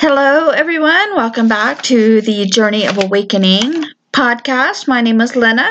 [0.00, 1.16] Hello, everyone.
[1.16, 4.86] Welcome back to the Journey of Awakening podcast.
[4.86, 5.68] My name is Lynna,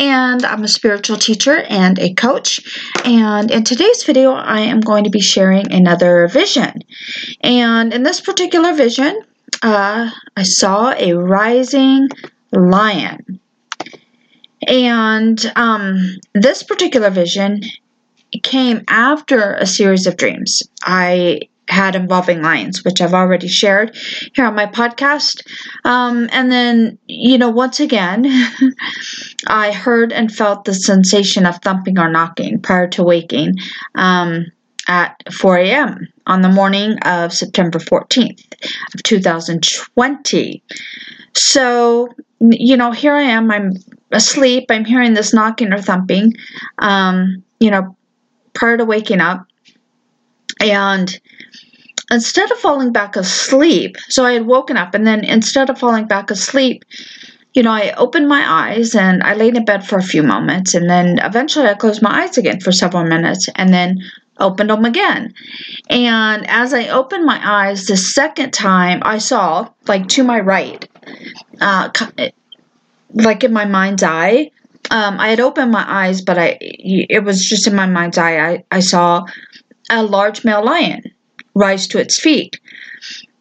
[0.00, 2.60] and I'm a spiritual teacher and a coach.
[3.04, 6.82] And in today's video, I am going to be sharing another vision.
[7.42, 9.22] And in this particular vision,
[9.62, 12.08] uh, I saw a rising
[12.50, 13.38] lion.
[14.66, 17.60] And um, this particular vision
[18.42, 20.60] came after a series of dreams.
[20.82, 23.96] I had involving lions, which I've already shared
[24.34, 25.42] here on my podcast.
[25.84, 28.26] Um, and then, you know, once again,
[29.46, 33.56] I heard and felt the sensation of thumping or knocking prior to waking
[33.94, 34.46] um,
[34.88, 36.08] at 4 a.m.
[36.26, 38.44] on the morning of September 14th
[38.94, 40.62] of 2020.
[41.34, 42.08] So,
[42.40, 43.50] you know, here I am.
[43.50, 43.72] I'm
[44.10, 44.66] asleep.
[44.70, 46.34] I'm hearing this knocking or thumping.
[46.78, 47.96] Um, you know,
[48.54, 49.46] prior to waking up.
[50.60, 51.20] And
[52.10, 56.06] instead of falling back asleep, so I had woken up, and then instead of falling
[56.06, 56.84] back asleep,
[57.54, 60.74] you know, I opened my eyes and I laid in bed for a few moments,
[60.74, 63.98] and then eventually I closed my eyes again for several minutes, and then
[64.38, 65.34] opened them again.
[65.90, 70.88] And as I opened my eyes the second time, I saw, like to my right,
[71.60, 71.90] uh,
[73.12, 74.50] like in my mind's eye,
[74.90, 78.38] um, I had opened my eyes, but I it was just in my mind's eye.
[78.38, 79.24] I, I saw
[79.90, 81.02] a large male lion
[81.54, 82.60] rise to its feet.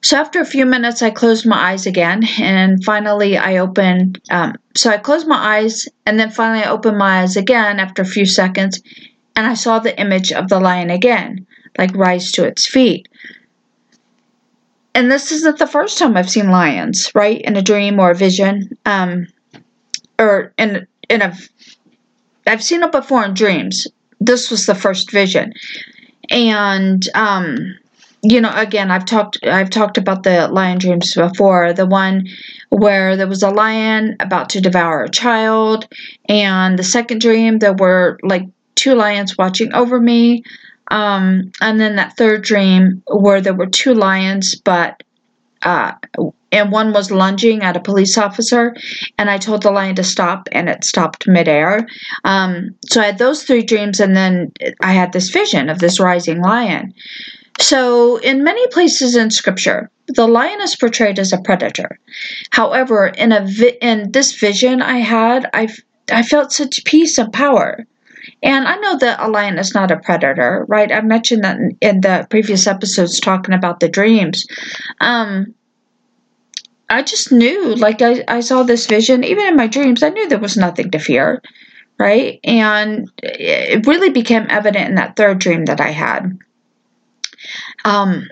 [0.02, 4.22] So after a few minutes, I closed my eyes again, and finally I opened.
[4.32, 8.02] Um, so I closed my eyes, and then finally I opened my eyes again after
[8.02, 8.82] a few seconds,
[9.36, 11.46] and I saw the image of the lion again,
[11.78, 13.10] like rise to its feet.
[14.96, 18.16] And this isn't the first time I've seen lions, right, in a dream or a
[18.16, 19.28] vision, um,
[20.18, 21.36] or in in a.
[22.48, 23.86] I've seen it before in dreams.
[24.22, 25.54] This was the first vision,
[26.30, 27.78] and um,
[28.22, 31.74] you know again i've talked i've talked about the lion dreams before.
[31.74, 32.28] The one
[32.70, 35.88] where there was a lion about to devour a child
[36.28, 38.44] and the second dream there were like
[38.76, 40.44] two lions watching over me.
[40.92, 45.04] Um, and then that third dream where there were two lions but
[45.62, 45.92] uh,
[46.52, 48.76] and one was lunging at a police officer
[49.18, 51.88] and i told the lion to stop and it stopped midair.
[52.26, 54.52] Um, so i had those three dreams and then
[54.82, 56.94] i had this vision of this rising lion
[57.62, 62.00] so, in many places in scripture, the lion is portrayed as a predator.
[62.52, 65.68] However, in a vi- in this vision I had, I
[66.12, 67.86] I felt such peace and power.
[68.44, 70.92] And I know that a lion is not a predator, right?
[70.92, 74.46] I mentioned that in, in the previous episodes talking about the dreams.
[75.02, 75.54] Um,
[76.90, 80.28] I just knew, like, I, I saw this vision, even in my dreams, I knew
[80.28, 81.42] there was nothing to fear,
[82.00, 82.40] right?
[82.44, 86.38] And it really became evident in that third dream that I had.
[87.86, 88.28] Um,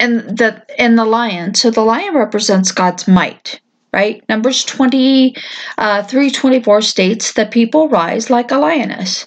[0.00, 1.54] and the and the lion.
[1.54, 3.60] So the lion represents God's might,
[3.92, 4.22] right?
[4.28, 5.34] Numbers 20,
[5.76, 9.26] uh, 324 states that people rise like a lioness.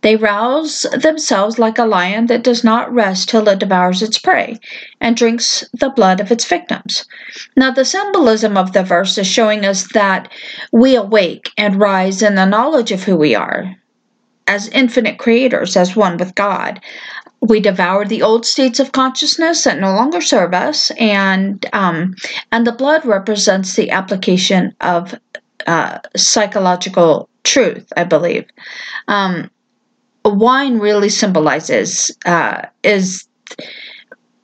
[0.00, 4.58] They rouse themselves like a lion that does not rest till it devours its prey
[5.02, 7.04] and drinks the blood of its victims.
[7.58, 10.32] Now, the symbolism of the verse is showing us that
[10.72, 13.76] we awake and rise in the knowledge of who we are
[14.46, 16.80] as infinite creators, as one with God
[17.40, 22.14] we devour the old states of consciousness that no longer serve us, and um,
[22.52, 25.14] and the blood represents the application of
[25.66, 27.92] uh, psychological truth.
[27.96, 28.46] I believe
[29.08, 29.50] um,
[30.24, 33.28] wine really symbolizes uh, is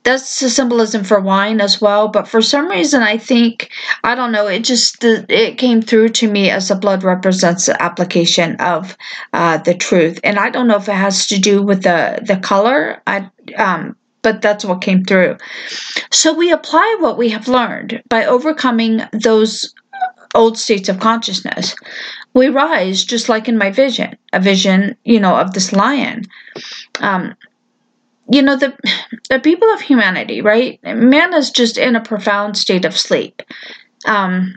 [0.03, 2.07] that's the symbolism for wine as well.
[2.07, 3.69] But for some reason, I think
[4.03, 4.47] I don't know.
[4.47, 8.97] It just it came through to me as the blood represents the application of
[9.33, 12.37] uh, the truth, and I don't know if it has to do with the the
[12.37, 13.01] color.
[13.07, 15.37] I um, but that's what came through.
[16.11, 19.73] So we apply what we have learned by overcoming those
[20.33, 21.75] old states of consciousness.
[22.33, 26.23] We rise just like in my vision, a vision, you know, of this lion.
[27.01, 27.35] Um,
[28.31, 28.75] you know the
[29.29, 30.79] the people of humanity right?
[30.83, 33.41] Man is just in a profound state of sleep.
[34.05, 34.55] Um,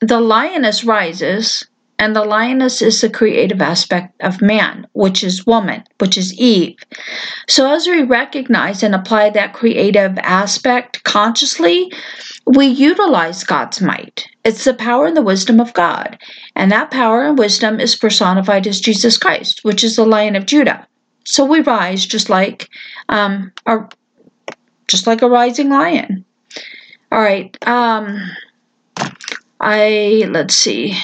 [0.00, 1.66] the lioness rises
[1.98, 6.76] and the lioness is the creative aspect of man which is woman which is eve.
[7.48, 11.92] So as we recognize and apply that creative aspect consciously
[12.46, 14.26] we utilize god's might.
[14.44, 16.18] It's the power and the wisdom of god.
[16.56, 20.46] And that power and wisdom is personified as jesus christ which is the lion of
[20.46, 20.86] judah
[21.30, 22.68] so we rise just like
[23.08, 23.88] um, a,
[24.88, 26.24] just like a rising lion.
[27.12, 27.56] All right.
[27.66, 28.18] Um,
[29.60, 30.98] I let's see.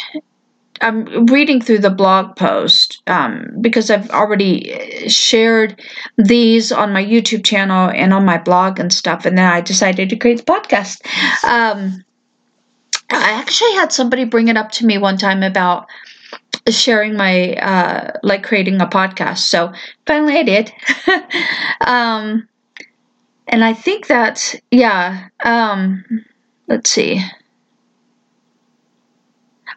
[0.80, 5.80] I'm reading through the blog post um, because I've already shared
[6.18, 10.10] these on my YouTube channel and on my blog and stuff, and then I decided
[10.10, 11.06] to create the podcast.
[11.44, 12.04] Um,
[13.10, 15.86] I actually had somebody bring it up to me one time about
[16.68, 19.38] sharing my uh, like creating a podcast.
[19.38, 19.72] So
[20.06, 20.72] finally, I did.
[21.86, 22.48] um,
[23.48, 25.28] and I think that yeah.
[25.44, 26.04] Um,
[26.68, 27.22] let's see.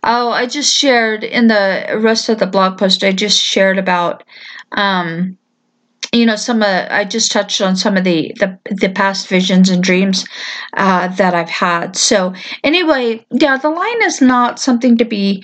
[0.04, 3.04] Oh, I just shared in the rest of the blog post.
[3.04, 4.24] I just shared about,
[4.72, 5.38] um,
[6.14, 9.70] you know, some of I just touched on some of the the, the past visions
[9.70, 10.26] and dreams
[10.76, 11.96] uh, that I've had.
[11.96, 12.34] So
[12.64, 15.44] anyway, yeah, the line is not something to be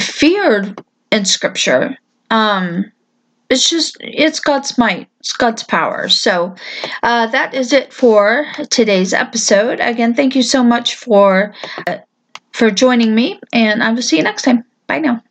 [0.00, 0.80] feared
[1.10, 1.96] in Scripture.
[2.30, 2.90] Um,
[3.50, 6.08] it's just it's God's might, it's God's power.
[6.08, 6.54] So
[7.02, 9.80] uh, that is it for today's episode.
[9.80, 11.54] Again, thank you so much for.
[11.86, 11.98] Uh,
[12.52, 14.64] for joining me, and I will see you next time.
[14.88, 15.22] Bye now.